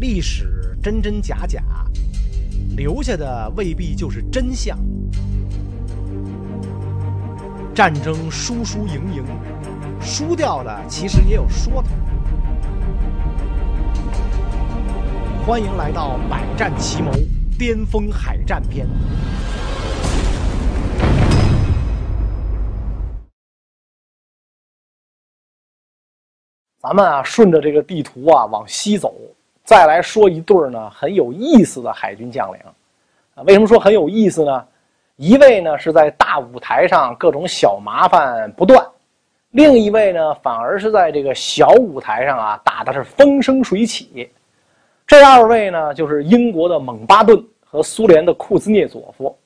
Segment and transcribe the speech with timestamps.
[0.00, 1.62] 历史真真假假，
[2.76, 4.78] 留下的未必就是真相。
[7.74, 9.24] 战争输输赢赢，
[10.00, 11.88] 输掉的其实也有说头。
[15.46, 17.10] 欢迎来到《百战奇谋》
[17.58, 18.86] 巅峰海战篇。
[26.80, 29.14] 咱们啊，顺着这个地图啊往西走。
[29.64, 32.60] 再来说一对儿呢很有意思的海军将领，
[33.36, 34.64] 啊，为什么说很有意思呢？
[35.16, 38.84] 一位呢是在大舞台上各种小麻烦不断，
[39.50, 44.28] 另一位呢反而是在这个小舞台上啊打的是风生水起。
[45.06, 49.36] 这二位呢就是英国的蒙巴顿和苏联的库兹涅佐夫，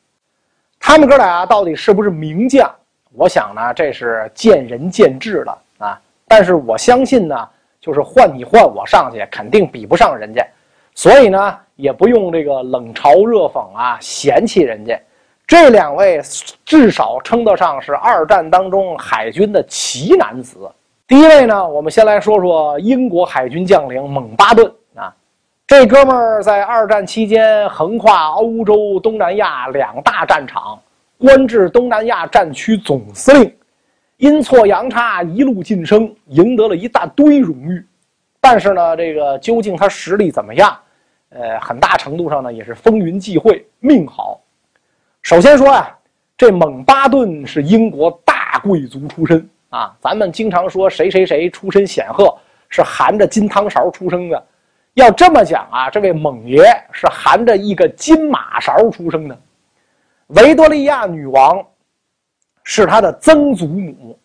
[0.81, 2.75] 他们哥俩到底是不是名将？
[3.13, 7.49] 我想呢这是见仁见智的啊，但是我相信呢。
[7.87, 10.45] 就是换你换我上去，肯定比不上人家，
[10.93, 15.01] 所以呢，也不用这个冷嘲热讽啊，嫌弃人家。
[15.47, 16.21] 这两位
[16.65, 20.69] 至少称得上是二战当中海军的奇男子。
[21.07, 25.15] 第一位呢，我们先来说说英国海军将领蒙巴顿啊，
[25.65, 30.77] 这哥们儿在二战期间横跨欧洲、东南亚两大战场，
[31.19, 33.57] 官至东南亚战区总司令。
[34.19, 37.85] 阴错阳差，一路晋升，赢得了一大堆荣誉。
[38.41, 40.75] 但是呢，这个究竟他实力怎么样？
[41.29, 44.41] 呃，很大程度上呢，也是风云际会，命好。
[45.21, 45.95] 首先说呀，
[46.35, 49.95] 这蒙巴顿是英国大贵族出身啊。
[50.01, 52.35] 咱们经常说谁谁谁出身显赫，
[52.71, 54.47] 是含着金汤勺出生的。
[54.95, 59.39] 要这么讲啊，这位蒙爷是含着一个金马勺出生的。
[60.29, 61.63] 维多利亚女王。
[62.69, 64.19] 是他的曾祖母，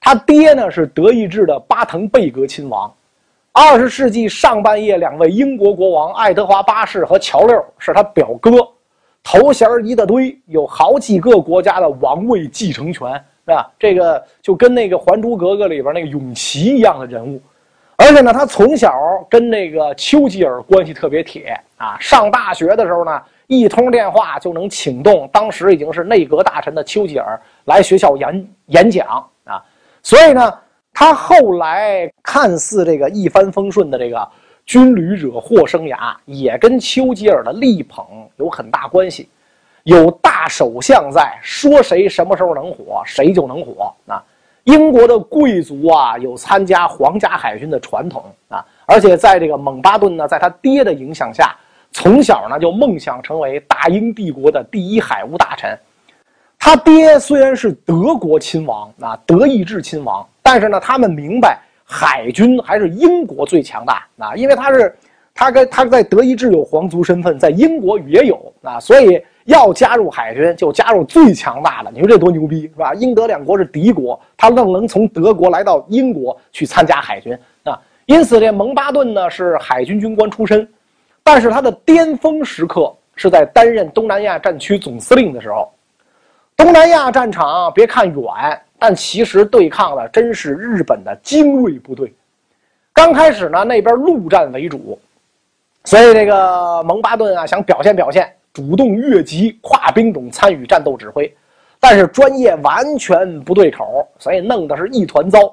[0.00, 2.92] 他爹呢是德意志的巴滕贝格亲王。
[3.52, 8.50] 二十世纪上半叶，两位英国国王爱德华八世和乔六是他表哥，
[9.22, 13.12] 头衔一大堆，有好几个国家的王位继承权，
[13.46, 13.70] 是吧？
[13.78, 17.40] 这个就跟那个《还珠格格》里边那个永琪一样的人物。
[17.94, 18.92] 而且呢，他从小
[19.30, 21.96] 跟那个丘吉尔关系特别铁啊。
[22.00, 23.22] 上大学的时候呢。
[23.46, 29.06] 一通电话就能请动当时已经是内阁大臣的丘吉尔来学校演演讲
[29.44, 29.62] 啊，
[30.02, 30.58] 所以呢，
[30.92, 34.26] 他后来看似这个一帆风顺的这个
[34.64, 38.02] 军旅惹祸生涯，也跟丘吉尔的力捧
[38.36, 39.28] 有很大关系。
[39.82, 44.24] 有大首相在，说谁什么时候能火，谁就能火啊。
[44.62, 51.54] 英国的贵族啊，有参加皇家海军的传统啊，而且在这个蒙巴顿呢，在他爹的影响下。
[51.94, 55.78] 从小呢就梦想成为大英帝国的第一海务大臣。
[56.58, 64.94] 他爹虽然是德国亲王啊，德意志亲王，但是呢，他们明白海军还是英国最强大啊，因为他是
[65.32, 71.90] 他跟他在德意志有皇族身份，在英国也有啊，所以要加入海军就加入最强大的。
[71.92, 72.92] 你说这多牛逼是吧？
[72.94, 80.66] 英德两国是敌国，他愣能从德国来到英国去参加海军啊，因此这蒙巴顿呢是海军军官出身。
[81.24, 85.68] 但是他的巅峰时刻是在担任东南亚战区总司令的时候。
[86.56, 88.22] 东南亚战场别看远，
[88.78, 92.14] 但其实对抗的真是日本的精锐部队。
[92.92, 94.96] 刚开始呢，那边陆战为主，
[95.82, 101.34] 所以这个蒙巴顿啊想表现表现，主动越级跨兵种参与战斗指挥，
[101.80, 105.52] 但是专业完全不对口，所以弄得是一团糟。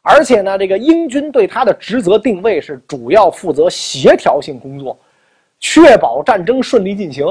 [0.00, 4.98] 而且呢，这个英军对他的职责定位是主要负责协调性工作。
[5.60, 7.26] 确保战争顺利进行，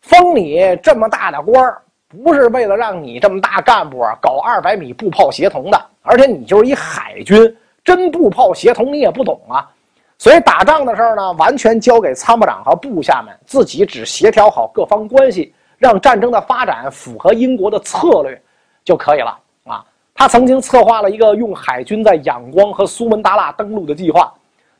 [0.00, 1.82] 封你这么大的官儿，
[2.22, 9.68] 不是为了让你这么大干部啊搞二百米步炮协同的，而且你就是一海军，真步炮协同你也不懂啊，
[10.16, 18.40] 所以打仗的事儿呢，完全交给参谋长和部下们，自己只协调好各方关系，让战争的发展符合英国的策略
[18.84, 19.84] 就可以了啊。
[20.14, 24.32] 他曾经策划了一个用海军在仰光和苏门答腊登陆的计划。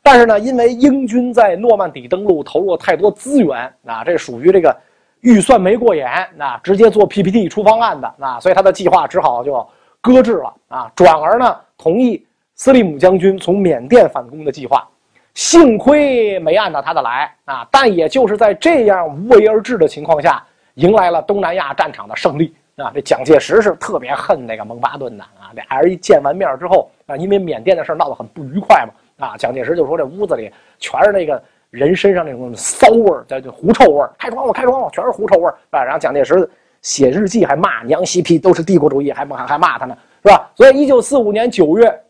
[0.09, 4.73] 但是呢，因为英军在诺曼底登陆投入了太多资源，啊，这属于这个
[5.19, 6.07] 预算没过严，
[6.37, 9.67] 那直接做 PPT 出方案的，啊，所以他的计划只好就
[9.99, 12.25] 搁置了，啊，转而呢同意
[12.55, 14.87] 斯利姆将军从缅甸反攻的计划，
[15.33, 20.41] 幸亏没按照他的来，啊，但也就是在这样无为而治的情况下，
[20.75, 28.93] 迎来了东南亚战场的胜利，啊，这蒋介石是特别恨那个蒙巴顿的，啊，俩人一见完面之后，啊，因为缅甸的事闹得很不愉快嘛。
[29.17, 35.83] 啊，蒋介石就说这屋子里全是那个人身上那种骚味儿，叫狐臭味儿，开窗户，开窗户，全是狐臭味儿，啊。
[35.83, 36.49] 然后蒋介石
[36.81, 40.49] 写日记还骂娘西皮都是帝国主义，还还还骂他呢，是吧？
[40.55, 42.01] 所以，一九四五年九月，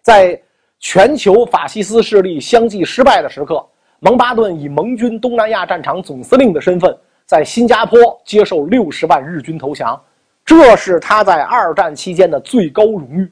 [0.00, 0.40] 在
[0.78, 3.64] 全球法西斯势力相继失败的时刻，
[3.98, 6.96] 蒙巴顿以盟军东南亚战场总司令的身份，
[7.26, 10.00] 在新加坡接受六十万日军投降，
[10.44, 13.30] 这是他在二战期间的最高荣誉。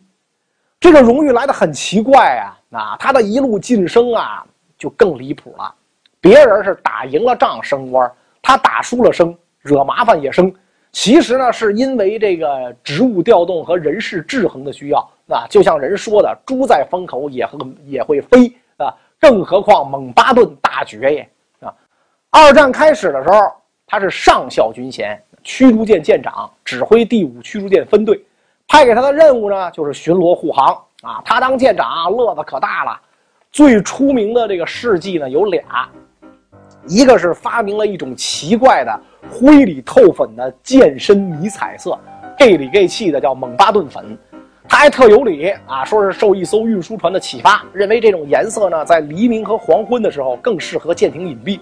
[0.79, 2.57] 这个荣誉来的很奇怪啊！
[2.70, 4.44] 啊，他的一路晋升啊，
[4.78, 5.75] 就更离谱了。
[6.20, 8.11] 别人是打赢了仗升官，
[8.43, 10.52] 他打输了升，惹麻烦也升。
[10.93, 15.11] 其实呢，是因为这个职务调动和人事制衡的需要。
[15.28, 21.31] 啊，就像人说的，“猪在风口也会也会飞”啊，更何况蒙巴顿大爵爷
[21.61, 21.72] 啊。
[22.31, 23.52] 二战开始的时候，
[23.87, 28.20] 他是上校军衔，驱逐舰舰长，指挥第五驱逐舰分队。
[28.67, 31.20] 派给他的任务呢，就是巡逻护航啊。
[31.25, 33.00] 他当舰长乐子可大了，
[33.52, 35.88] 最出名的这个事迹呢有俩，
[36.87, 39.00] 一个是发明了一种奇怪的
[39.31, 41.99] 灰里透粉的健身迷彩色
[42.38, 44.17] ，gay 里 gay 气的叫蒙巴顿粉。
[44.69, 51.58] 他还特有理啊，说是受一艘运输船的启发，认为这种颜色呢在黎明和黄昏的时候更适合舰艇隐蔽。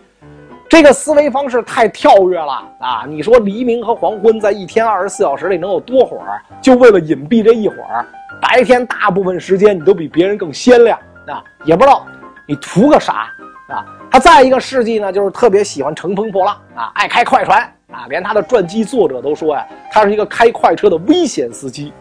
[0.68, 3.06] 这个思维方式太跳跃了啊！
[3.08, 6.42] 你说黎明和黄昏在一天二十四小时里能有多会儿？
[6.60, 8.06] 就为了隐蔽这一会儿，
[8.40, 11.42] 白天大部分时间你都比别人更鲜亮啊！
[11.64, 12.06] 也不知道
[12.46, 13.30] 你图个啥
[13.68, 13.84] 啊！
[14.10, 17.60] 他再一个事迹呢，就是特别喜欢乘风破浪啊，爱开快船
[17.92, 21.92] 啊，连他的传记作者都说呀，他是一个开快车的危险司机。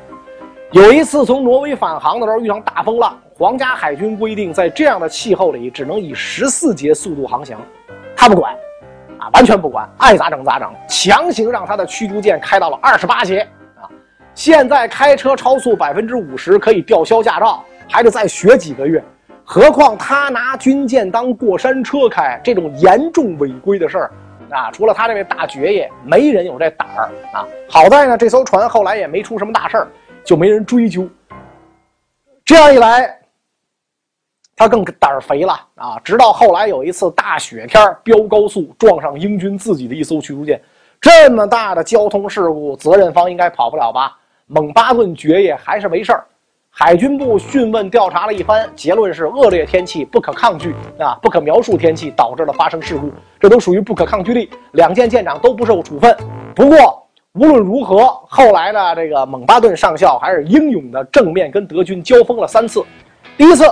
[0.71, 7.57] 有一次从挪威返航的时候遇上大风浪，皇家海军规定在这样的气候里只能以十四节速度航行。
[8.15, 8.53] 他不管，
[9.17, 13.47] 啊，完全不管，爱咋整咋整，强行让他的驱逐舰开到了二十八节！
[14.37, 19.03] 现在开车超速百分之五十可以吊销驾照，还得再学几个月。
[19.43, 24.11] 何况他拿军舰当过山车开，这种严重违规的事儿，
[24.51, 27.47] 啊，除了他这位大爵爷，没人有这胆儿啊！
[27.67, 29.87] 好在呢，这艘船后来也没出什么大事儿，
[30.23, 31.09] 就没人追究。
[32.45, 33.19] 这样一来。
[34.55, 35.99] 他更胆儿肥了啊！
[36.03, 40.61] 直到后来有一次大雪天飙高速撞上英军自己的一艘驱逐舰，
[41.01, 44.15] 这么大的交通事故，责任方应该跑不了吧？
[44.49, 46.25] 蒙巴顿爵爷还是没事儿。
[46.69, 53.11] 海军部讯问调查了一番，结论是恶劣天气不可抗拒啊，不可描述天气导致了发生事故，
[53.41, 54.49] 这都属于不可抗拒力。
[54.71, 56.15] 两舰舰长都不受处分。
[56.55, 62.81] 不过无论如何，后来呢，这个蒙巴顿上校还是英勇的正面跟德军交锋了三次，
[63.35, 63.65] 第一次。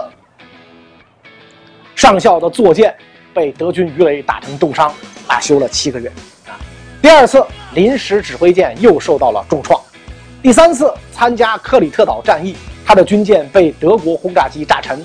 [1.95, 2.94] 上校的坐舰
[3.33, 4.94] 被德军鱼雷打成重伤，
[5.25, 6.10] 罢休了七个月。
[6.48, 6.60] 啊，
[7.01, 7.42] 第二次
[7.74, 9.80] 临时指挥舰又受到了重创。
[10.45, 12.56] 第三次参加克里特岛战役，
[12.86, 15.03] 他的军舰被德国轰炸机炸沉。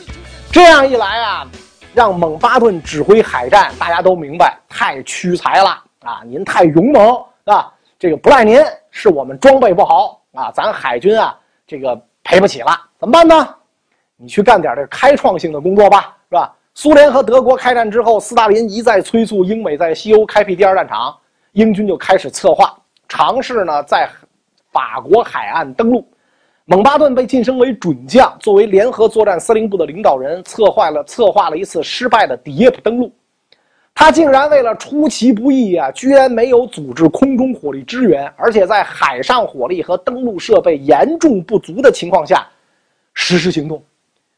[0.52, 1.50] 这样一来啊，
[1.94, 6.20] 让蒙巴顿指挥海战，大家都明白太屈才了啊！
[6.26, 7.72] 您太勇猛啊！
[7.98, 10.52] 这个不赖您，是我们装备不好啊！
[10.52, 11.34] 咱海军啊，
[11.66, 13.48] 这个赔不起了，怎么办呢？
[14.18, 16.54] 你去干点这开创性的工作吧，是吧？
[16.74, 21.16] 苏联和德国开战之后，斯大林一再催促英美在西欧开辟第二战场，
[21.52, 22.76] 英军就开始策划
[23.08, 24.06] 尝试呢在
[24.70, 26.06] 法国海岸登陆。
[26.64, 33.12] 蒙巴顿被晋升为准将，作为联合作战司令部的领导人，策划了策划了一次失败的迪耶普登陆。
[33.94, 42.46] 他竟然为了出其不意啊，居然没有组织空中火力支援，而且在海上火力和登陆设备严重不足的情况下
[43.14, 43.82] 实施行动。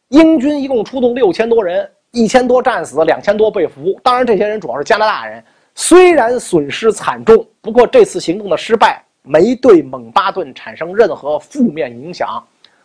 [0.08, 1.88] 英军一共出动六千多人。
[2.14, 3.98] 一千多战死，两千多被俘。
[4.02, 5.42] 当然，这些人主要是加拿大人。
[5.74, 12.42] 虽然损失惨重，不过这次行动的失败没对蒙巴顿产生任何负面影响，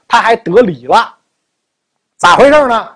[0.08, 1.16] 他还得理了。
[2.18, 2.88] 咋回事呢？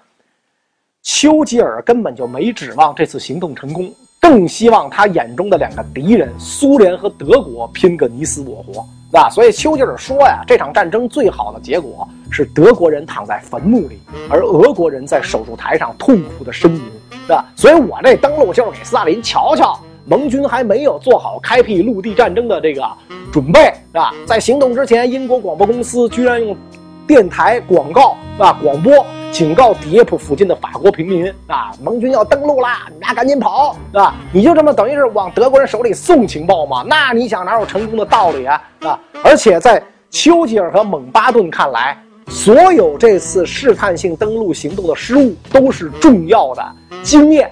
[1.03, 8.85] 丘吉尔根本就没指望这次行动成功，更希望他眼中的两个敌人苏联和德国拼个你死我活。
[9.17, 16.81] 啊，所以丘吉尔说呀，这场战争最好的结果是德国人躺在坟墓里，而俄国人在手术台上痛苦的呻吟，
[17.25, 17.45] 是吧？
[17.55, 22.83] 所以我这登陆就是给斯大林瞧瞧，盟军还没有做好开辟陆地战争的这个
[23.31, 24.13] 准备，是吧？
[24.25, 26.55] 在行动之前，英国广播公司居然用
[27.07, 28.57] 电台广告，是吧？
[28.63, 29.05] 广播。
[29.31, 34.13] 警告迪耶普附近的法国平民啊，盟军要登陆啦，你俩赶紧跑，是吧？
[34.33, 36.83] 你就这么等于是往德国人手里送情报吗？
[36.85, 38.61] 那你想哪有成功的道理啊？
[38.81, 38.99] 啊！
[39.23, 46.61] 而且在丘吉尔和蒙巴顿看来，所有这次试探性登陆行动的失误都是重要的
[47.01, 47.49] 经验。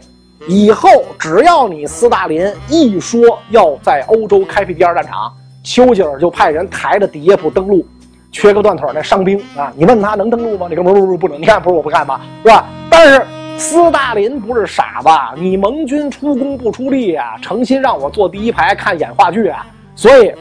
[0.48, 5.32] 以后只要你斯大林一说要在欧洲开辟第二战场，
[5.64, 7.86] 丘吉尔就派人抬着迪耶普登陆。
[8.32, 9.74] 缺个断腿那伤兵啊！
[9.76, 10.68] 你问他能登陆吗？
[10.70, 11.42] 你说不不不不能。
[11.42, 12.22] 你看不是我不干吗？
[12.44, 12.64] 是吧？
[12.88, 13.26] 但是
[13.58, 15.10] 斯大林不是傻子，
[15.42, 19.66] 你盟军出工不出力啊，诚心让我坐第一排看演话剧啊！
[19.96, 20.32] 所以，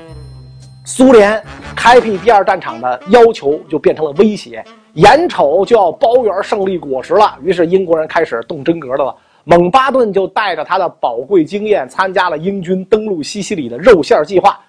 [0.85, 1.43] 苏联
[1.75, 4.63] 开辟第二战场的要求就变成了威胁，
[4.93, 7.37] 眼瞅就要包圆胜利果实了。
[7.43, 9.17] 于是英国人开始动真格的了。
[9.51, 14.61] 蒙巴顿就带着他的宝贵经验，参加了英军登陆西西里的肉馅计划。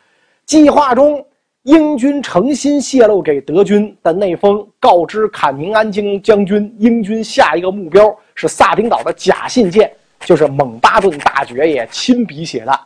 [0.46, 1.22] 计划中，
[1.64, 12.80] 英军诚心泄露给德军的那封告知坎宁安将将军英军下一个目标是萨丁岛的假信件，就是蒙巴顿大爵爷亲笔写的。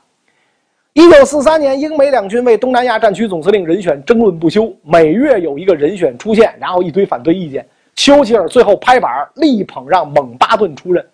[0.94, 7.64] 一九四三年，英美两军为东南亚战区总司令人选争论不休，每月有一个人选出现，然后一堆反对意见。
[7.96, 11.06] 丘吉尔最后拍板力捧让蒙巴顿出任。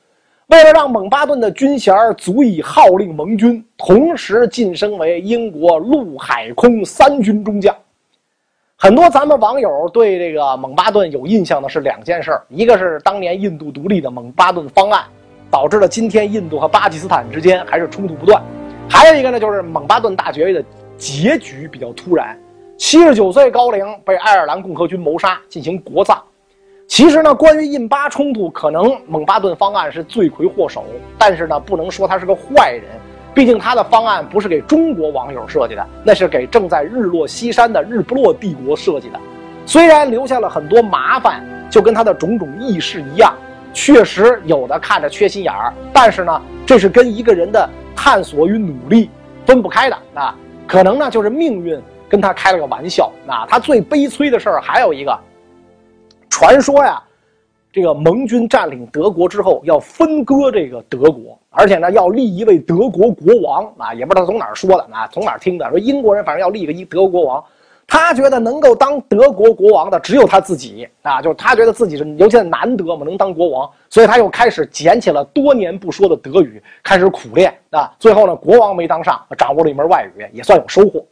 [0.50, 7.76] 为了让蒙巴顿的军衔足以号令盟军，同时晋升为英国陆海空三军中将，
[8.76, 15.04] 很多咱们网友对这个蒙巴顿有印象的是两件事一个是当年印度独立的蒙巴顿方案，
[15.52, 18.42] 导致了今天印度和巴基斯坦之间还是冲突不断；
[18.90, 20.66] 还有一个呢，就是蒙巴顿大爵位的
[20.98, 22.36] 结局比较突然，
[22.76, 26.20] 七十九岁高龄被爱尔兰共和军谋杀进行国葬。
[26.90, 30.84] 其实呢，关于印巴冲突，可能蒙巴顿方案是罪魁祸首，
[31.20, 32.84] 但是呢，不能说他是个坏人，
[33.32, 39.20] 毕竟他的方案不是给中国网友设计的，那是给正在日落西山的日不落帝国设计的。
[39.68, 43.36] 虽然留下了很多麻烦，就跟他的种种轶事一样，
[43.72, 49.12] 确实有的看着缺心眼儿，但是呢，这是跟一个人的探索与努力
[49.46, 50.36] 分不开的啊。
[50.68, 51.80] 可能呢，就是命运
[52.10, 53.46] 跟他开了个玩笑啊。
[53.48, 55.18] 他最悲催的事儿还有一个。
[56.40, 57.04] 传说呀，
[57.70, 67.44] 这个盟军占领德国之后要分割这个德国，而且呢要立一位德国国王啊，也不知道从哪儿说的啊，从哪儿听的，说英国人反正要立个一德国国王，
[67.86, 81.06] 他觉得能够当德国国王的只有他自己啊，就是他觉得自己是尤其是难得嘛，能当国王，所以他又开始捡起了多年不说的德语，开始苦练啊，最后呢国王没当上，掌握了一门外语，也算有收获。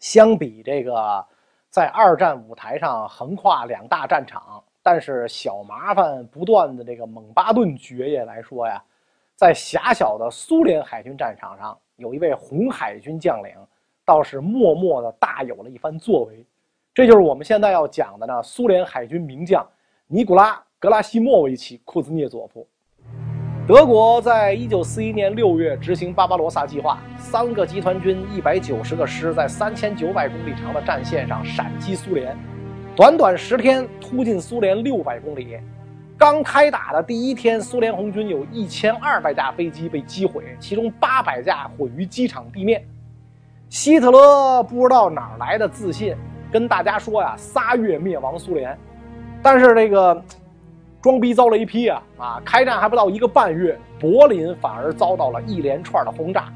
[0.00, 1.24] 相比这个。
[1.70, 8.82] 在二战舞台上横跨两大战场，但是小麻烦不断的这个蒙巴顿爵爷来说呀，
[9.36, 13.54] 在狭小的苏联海军战场上，有一位红海军将领，
[14.04, 16.44] 倒是默默的大有了一番作为。
[16.92, 19.64] 这就是我们现在要讲的呢，苏联海军名将
[20.08, 22.66] 尼古拉·格拉西莫维奇·库兹涅佐夫。
[23.70, 32.36] 德国在一九四一年六月执行巴巴罗萨计划，三个集团军、一百九十个师在三千九百公里长的战线上闪击苏联，
[32.96, 35.56] 短短十天突进苏联六百公里。
[36.18, 42.84] 刚开打的第一天，苏联红军有一千二百架飞机被击毁，其中八百架毁于机场地面。
[43.68, 46.16] 希特勒不知道哪来的自信，
[46.50, 48.76] 跟大家说呀：“仨月灭亡苏联。”
[49.40, 50.20] 但是这个。
[51.02, 52.02] 装逼遭雷劈啊！
[52.18, 56.52] 啊，开战还不到一个半月，柏林反而遭到了一连串的轰炸。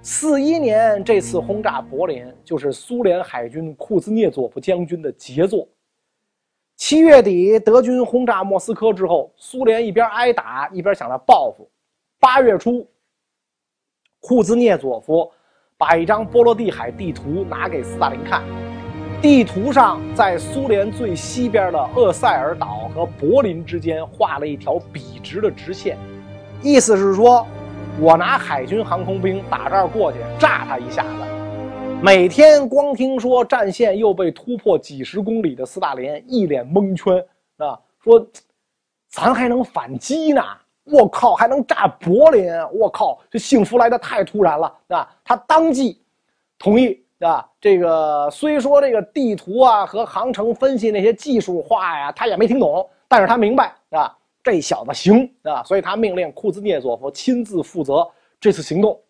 [0.00, 5.68] 四一年这次轰炸柏林，就是苏联海军库兹涅佐夫将军的杰作。
[6.76, 11.68] 七月底，德军轰炸莫斯科之后，苏联一边挨打一边想着报复。
[12.18, 12.88] 八月初，
[14.20, 15.30] 库兹涅佐夫
[15.76, 18.42] 把一张波罗的海地图拿给斯大林看。
[19.26, 25.98] 地图上，在苏联最西边的厄塞尔岛和柏林之间画了一条笔直的直线，
[26.62, 27.44] 意思是说，
[27.98, 31.24] 我拿海军航空兵打这儿过去，炸他一下子。
[32.00, 37.16] 每天光听说战线又被突破几十公里的斯大林一脸蒙圈
[37.56, 38.24] 啊，说，
[39.08, 40.40] 咱还能反击呢？
[40.84, 42.48] 我靠，还能炸柏林？
[42.72, 45.08] 我靠，这幸福来的太突然了啊！
[45.24, 46.00] 他当即
[46.60, 47.02] 同意。
[47.20, 58.06] 啊，这个虽说这个地图啊和航程分析那些技术话呀，他也没听懂，但是他明白啊，这小子行啊，所以他命令库兹涅佐夫亲自负责
[58.38, 59.00] 这次行动。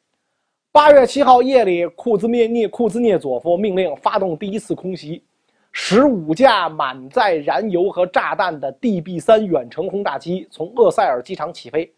[0.71, 5.25] 八月七号夜里，库兹涅涅库兹涅佐夫命令发动第一次空袭，
[5.73, 11.93] 十五架满载燃油和炸弹的 DB 三远程轰炸机从厄塞尔机场起飞。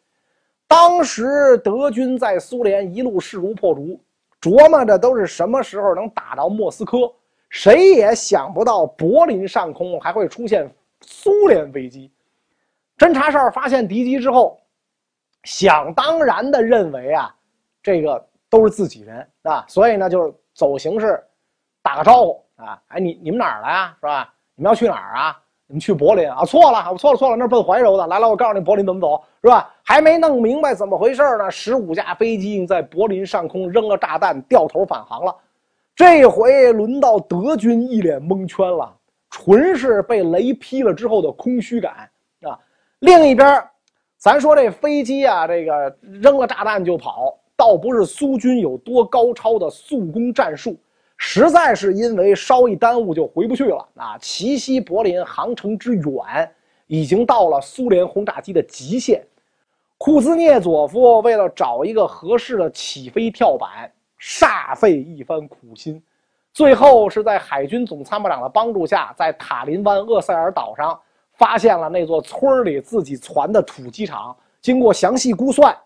[0.66, 4.00] 当时德军在苏联一路势如破竹。
[4.40, 7.12] 琢磨着都是什么时候能打到莫斯科，
[7.50, 12.10] 谁也想不到柏林上空还会出现苏联飞机。
[12.96, 14.60] 侦察哨发现敌机之后，
[15.44, 17.34] 想当然的认为啊，
[17.82, 21.22] 这个都是自己人啊，所以呢就是走形式，
[21.82, 24.34] 打个招呼啊，哎你你们哪儿来啊，是吧？
[24.54, 25.42] 你们要去哪儿啊？
[25.68, 26.44] 你们去柏林啊？
[26.46, 28.06] 错了，我错了错了，那奔怀柔的。
[28.06, 29.70] 来了，我告诉你，柏林怎么走，是吧？
[29.82, 35.36] 还没弄明白怎么回事呢，十五架飞机在柏林上空扔了炸弹，掉头返航了。
[35.94, 38.90] 这回轮到德军一脸蒙圈了，
[39.28, 42.08] 纯是被雷劈了之后的空虚感
[42.42, 42.58] 啊。
[43.00, 43.62] 另一边，
[44.16, 50.74] 咱说这飞机啊，这个扔了炸弹就跑，倒不是苏军有多高超的速攻战术。
[51.20, 54.16] 实在是因为稍一耽误就回不去了啊！
[54.18, 56.50] 奇西柏林航程之远，
[56.86, 59.22] 已经到了苏联轰炸机的极限。
[59.98, 66.00] 库兹涅佐夫为了找一个合适的起飞跳板，煞费一番苦心，
[66.52, 70.98] 最后是在海军总参谋长的帮助下，在塔林湾厄塞尔岛上
[71.32, 74.34] 发现了那座村里自己攒的土机场。
[74.60, 75.76] 经过详细估算，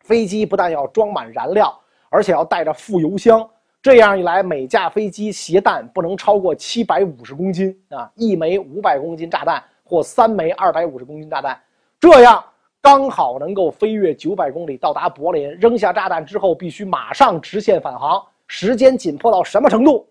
[0.00, 3.48] 飞机不但要装满燃料，而且要带着副油箱。
[3.80, 11.58] 这样一来，每架飞机携弹不能超过七百五十公斤啊，一枚五百公斤炸弹或三枚二百五十公斤炸弹，
[11.98, 12.44] 这样。
[12.80, 20.08] 刚好能够飞越九百公里到达柏林，扔下炸弹之后必须马上直线返航，时间紧迫到什么程度？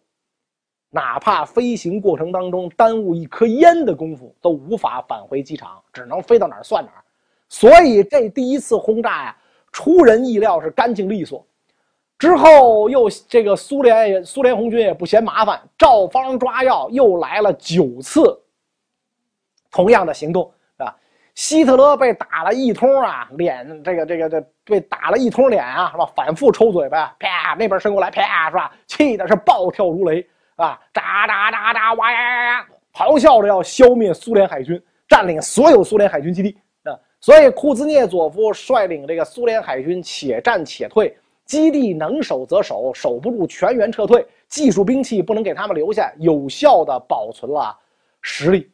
[0.90, 7.02] 哪怕飞行过程当中耽误一颗烟的功夫，都无法返回机场，只能飞到哪儿算哪儿。
[7.48, 9.38] 所以这第一次轰炸呀，
[9.72, 11.48] 出人意料是干净利索。
[12.20, 18.40] 之后又这个苏联也苏联红军也不嫌麻烦，照方抓药，又来了九次
[19.72, 20.96] 同样的行动啊。
[21.36, 26.12] 希特勒被打了一通啊，脸这个这个这被打了一通脸啊，是吧？
[26.16, 28.72] 反复抽嘴巴，啪，那边伸过来，啪，是吧？
[28.88, 36.98] 气的是暴跳如雷啊，喳喳喳喳，哇呀呀呀，咆哮着要消灭苏联海军，占领所有苏联海军基地啊。
[37.22, 41.16] 所以库兹涅佐夫率领这个苏联海军且战且退，
[41.48, 47.76] 基地能守则守，守不住全员撤退，技术兵器不能给他们留下，有效的保存了
[48.22, 48.70] 实力。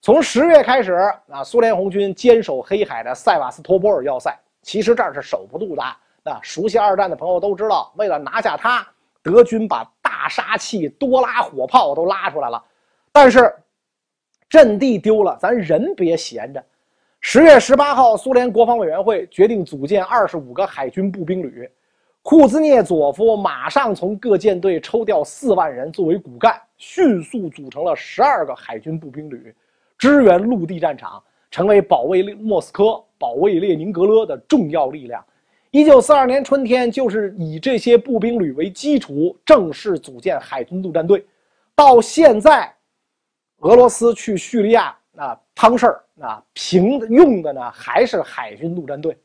[0.00, 0.92] 从十月开始
[1.30, 5.82] 啊，苏联红军坚守黑海的塞瓦斯托波尔要塞，其实这儿是守不住的。
[6.24, 8.86] 啊，熟悉二战的朋友都知道，为了拿下它，
[9.22, 12.62] 德军把大杀器、多拉火炮都拉出来了。
[13.12, 13.52] 但是，
[14.48, 16.64] 阵地丢了，咱人别闲着。
[17.20, 21.68] 十月十八号，苏联国防委员会决定组建二十五个海军步兵旅，
[22.22, 29.52] 库兹涅佐夫马上从各舰队抽调四万人作为骨干，迅速组成了十二个海军步兵旅。
[29.98, 35.24] 支援陆地战场，成为保卫莫斯科、保卫列宁格勒的重要力量。
[35.72, 41.24] 一九四二年春天，就是以这些步兵旅为基础，正式组建海军陆战队。
[41.74, 42.72] 到现在，
[43.60, 49.16] 俄罗斯去叙利亚啊趟事儿啊，平用的呢还是海军陆战队。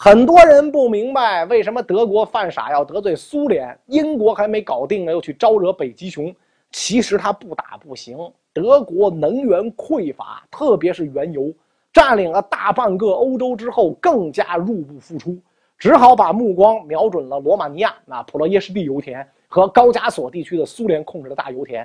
[0.00, 6.32] 很多人不明白为什么德国犯傻要得罪苏联，英国还没搞定呢，又去招惹北极熊。
[6.70, 8.16] 其实他不打不行。
[8.52, 11.52] 德国能源匮乏，特别是原油，
[11.92, 15.36] 占领了大半个欧洲之后，更加入不敷出，
[15.76, 21.84] 只好把目光瞄准了罗马尼亚那普罗耶什地油田和高加索地区的苏联控制的大油田。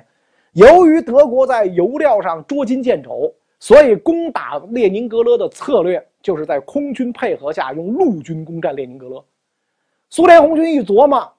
[0.52, 9.24] 由于德国在油料上捉襟见肘，所以攻打列宁格勒的策略就是在空军配合下用陆军攻占列宁格勒。
[10.08, 11.30] 苏联红军一琢磨。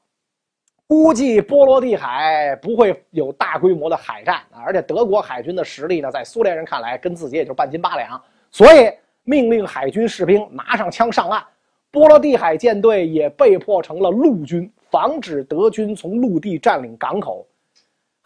[0.88, 8.22] 估计波罗的海不会有大规模的海战啊，而且德国海军的实力呢，在苏联人看来跟自己也就半斤八两，
[8.52, 8.92] 所以
[9.24, 11.44] 命令海军士兵拿上枪上岸。
[11.90, 17.48] 波罗的海舰队也被迫成了陆军，防止德军从陆地占领港口。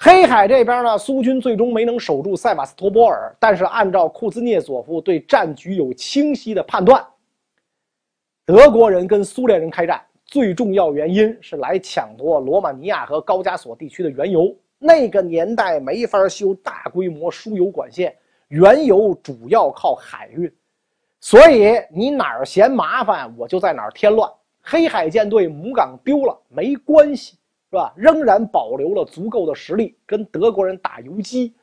[0.01, 7.05] 黑海这边呢，苏军最终没能守住塞瓦斯托波尔，但是按照库兹涅佐夫对战局有清晰的判断，
[8.45, 10.01] 德国人跟苏联人开战。
[10.25, 14.55] 最重要原因是来抢夺罗马尼亚和高加索地区的原油。
[14.77, 18.15] 那个年代没法修大规模输油管线，
[18.47, 20.49] 原油主要靠海运，
[21.19, 24.31] 所以你哪儿嫌麻烦，我就在哪儿添乱。
[24.61, 27.38] 黑海舰队母港丢了没关系，
[27.69, 27.93] 是吧？
[27.95, 31.53] 仍然保留了足够的实力跟德国人打游击。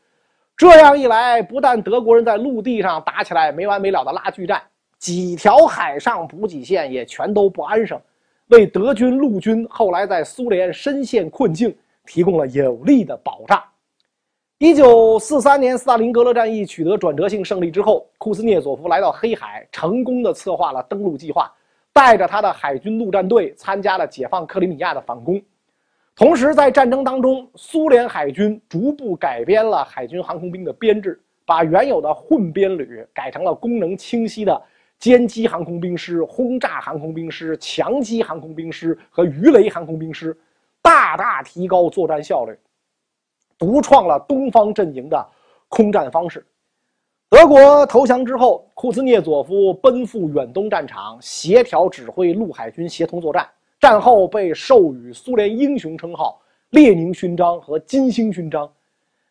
[0.57, 4.63] 这样一来，不但德国人在陆地上打起来没完没了的拉锯战，
[4.99, 8.01] 几条海上补给线也全都不安生。
[8.49, 13.61] 为德军陆军后来在苏联深陷困境提供了有力的保障。
[14.59, 21.53] 一九四三年斯大林格勒战役取得转折性胜利之后，库斯涅佐夫来到黑海，成功的策划了登陆计划，
[21.93, 25.43] 带着他的海军陆战队参加了解放克里米亚的反攻。
[26.17, 34.63] 同时，在战争当中，苏联海军逐步改编了海军航空兵的编制，把原有的混编旅改成了功能清晰的。
[34.99, 40.35] 歼击航空兵师、轰炸航空兵师、强击航空兵师和鱼雷航空兵师，
[40.81, 42.59] 大大提高作战效率，
[43.59, 45.29] 独创了东方阵营的
[45.69, 46.47] 空战方式。
[47.29, 53.47] 德国投降之后，库兹涅佐夫奔赴远东战场，协调指挥陆海军协同作战。
[53.81, 58.71] 战后被授予苏联英雄称号、列宁勋章和金星勋章。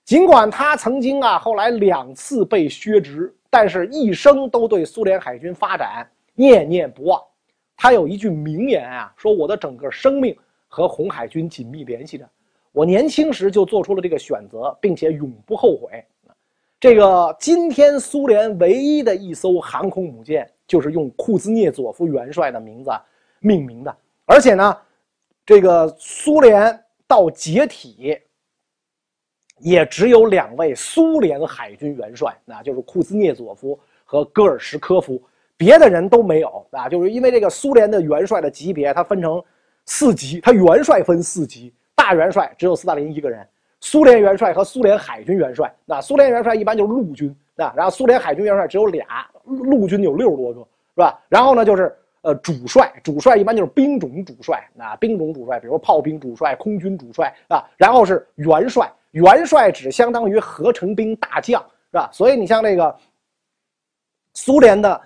[0.03, 3.33] 尽管他曾经啊，后来两次被削职。
[3.49, 7.21] 但是，一生都对苏联海军发展念念不忘。
[7.77, 10.35] 他有一句名言啊，说：“我的整个生命
[10.67, 12.29] 和红海军紧密联系着。
[12.73, 16.03] 我年轻时就做出了这个选择，并且永不后悔。”
[16.81, 22.91] 这个今天苏联唯一的一艘航空母舰就是用库兹涅佐夫元帅的名字
[23.39, 23.97] 命名的。
[24.27, 24.75] 而且呢，
[25.45, 28.17] 这个苏联到解体，
[29.59, 35.21] 也只有两位苏联海军元帅，那就是库兹涅佐夫和戈尔什科夫，
[35.55, 36.89] 别的人都没有啊。
[36.89, 39.41] 就是因为这个苏联的元帅的级别，它分成
[39.85, 43.47] 四级，它元帅分四级，大元帅只有斯大林一个人，
[43.81, 51.23] 苏联元帅和苏联海军元帅，那苏联元帅一般就是陆军，啊，然后苏联海军元帅只有俩，陆军有六十多个，是吧？
[51.29, 51.95] 然后呢，就是。
[52.25, 61.61] 呃，主帅，主帅一般就是兵种主帅啊，兵种主帅，比如炮兵主帅、空军主帅啊，然后是元帅，元帅只相当于合成兵大将，
[61.91, 62.09] 是吧？
[62.11, 62.97] 所以你像这个
[64.33, 64.99] 苏联的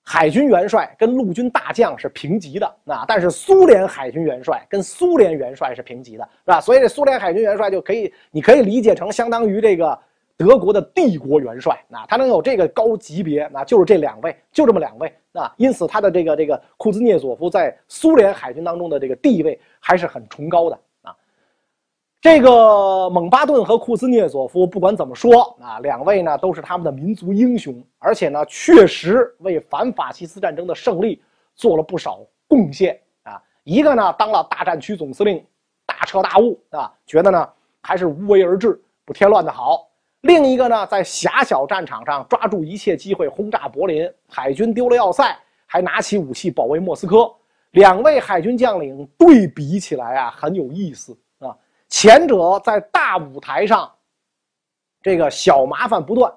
[0.00, 6.60] 海军元帅跟陆军大将是平级的啊，但是苏联海军元帅跟苏联元帅是平级的，是吧？
[6.60, 9.98] 所以这苏联海军元帅就可以，你可以理解成相当于这个。
[10.40, 21.14] 德国的帝国元帅，那他能有这个高级别，那就是这两位，就这么两位，啊，因此他的这个这个库兹涅佐夫在苏联海军当中的这个地位还是很崇高的啊。
[22.22, 31.22] 这个蒙巴顿和库兹涅佐夫不管怎么说啊，两位呢都是他们的民族英雄，而且呢确实为反法西斯战争的胜利
[31.54, 33.38] 做了不少贡献啊。
[33.64, 35.44] 一个呢当了大战区总司令，
[35.84, 37.46] 大彻大悟啊，觉得呢
[37.82, 39.86] 还是无为而治，不添乱的好。
[40.22, 45.34] 另一个呢，在狭小战场上抓住一切机会轰炸柏林，海军丢了要塞，
[45.66, 47.32] 还拿起武器保卫莫斯科。
[47.70, 51.56] 两位海军将领对比起来啊，很有意思啊。
[51.88, 53.90] 前者在大舞台上，
[55.02, 56.30] 这个小麻烦不断；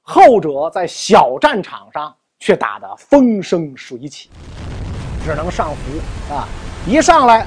[0.00, 4.30] 后者在小战场上却打得风生水起，
[5.22, 6.48] 只能上浮啊！
[6.86, 7.46] 一上来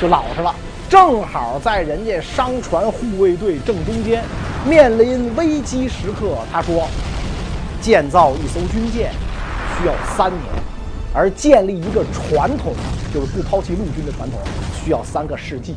[0.00, 0.52] 就老实了，
[0.88, 4.24] 正好在人家商船护卫队正中间。
[4.66, 6.88] 面临危机时刻，他说
[7.80, 9.12] ：“建造一艘军舰
[9.78, 10.42] 需要三年，
[11.14, 12.74] 而建立一个传统，
[13.14, 14.40] 就是不抛弃陆军的传统，
[14.84, 15.76] 需要三个世纪。”